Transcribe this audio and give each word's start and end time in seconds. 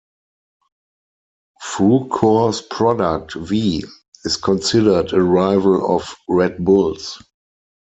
Frucor's 1.63 2.63
product, 2.63 3.35
V, 3.35 3.83
is 4.25 4.35
considered 4.35 5.13
a 5.13 5.21
rival 5.21 5.95
of 5.95 6.15
Red 6.27 6.65
Bull's. 6.65 7.21